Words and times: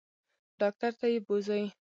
ډاکټر 0.59 0.91
ته 0.99 1.05
یې 1.13 1.19
بوزئ. 1.25 1.63